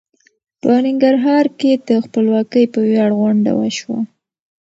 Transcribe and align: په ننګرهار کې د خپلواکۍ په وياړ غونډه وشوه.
په 0.61 0.71
ننګرهار 0.85 1.45
کې 1.59 1.71
د 1.87 1.89
خپلواکۍ 2.05 2.65
په 2.73 2.79
وياړ 2.87 3.09
غونډه 3.21 3.51
وشوه. 3.55 3.99